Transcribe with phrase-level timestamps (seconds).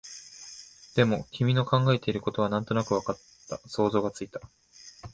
[0.95, 3.17] でも、君の考えていることはなんとなくわかっ
[3.47, 4.41] た、想像がついた